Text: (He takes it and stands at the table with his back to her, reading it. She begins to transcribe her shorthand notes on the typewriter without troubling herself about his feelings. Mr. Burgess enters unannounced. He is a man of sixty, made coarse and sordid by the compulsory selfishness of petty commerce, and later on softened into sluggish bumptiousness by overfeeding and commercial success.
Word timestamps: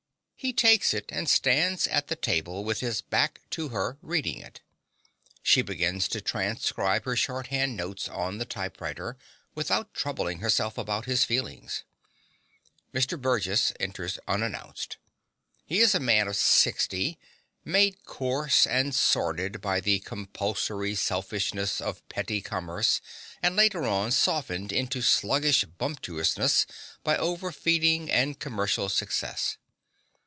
(He 0.43 0.53
takes 0.53 0.91
it 0.95 1.05
and 1.09 1.29
stands 1.29 1.85
at 1.85 2.07
the 2.07 2.15
table 2.15 2.63
with 2.63 2.79
his 2.79 2.99
back 3.03 3.41
to 3.51 3.67
her, 3.69 3.99
reading 4.01 4.39
it. 4.39 4.59
She 5.43 5.61
begins 5.61 6.07
to 6.07 6.19
transcribe 6.19 7.05
her 7.05 7.15
shorthand 7.15 7.77
notes 7.77 8.09
on 8.09 8.39
the 8.39 8.45
typewriter 8.45 9.17
without 9.53 9.93
troubling 9.93 10.39
herself 10.39 10.79
about 10.79 11.05
his 11.05 11.23
feelings. 11.23 11.83
Mr. 12.91 13.21
Burgess 13.21 13.71
enters 13.79 14.17
unannounced. 14.27 14.97
He 15.63 15.79
is 15.79 15.93
a 15.93 15.99
man 15.99 16.27
of 16.27 16.35
sixty, 16.35 17.19
made 17.63 18.03
coarse 18.05 18.65
and 18.65 18.95
sordid 18.95 19.61
by 19.61 19.79
the 19.79 19.99
compulsory 19.99 20.95
selfishness 20.95 21.79
of 21.79 22.01
petty 22.09 22.41
commerce, 22.41 22.99
and 23.43 23.55
later 23.55 23.83
on 23.83 24.09
softened 24.09 24.71
into 24.73 25.03
sluggish 25.03 25.65
bumptiousness 25.65 26.65
by 27.03 27.15
overfeeding 27.15 28.09
and 28.09 28.39
commercial 28.39 28.89
success. 28.89 29.57